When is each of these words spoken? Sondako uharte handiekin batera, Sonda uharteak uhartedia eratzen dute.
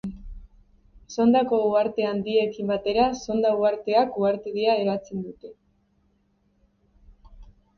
Sondako 1.15 1.59
uharte 1.65 2.07
handiekin 2.11 2.71
batera, 2.73 3.03
Sonda 3.25 3.51
uharteak 3.59 4.17
uhartedia 4.23 4.79
eratzen 4.87 5.23
dute. 5.27 5.55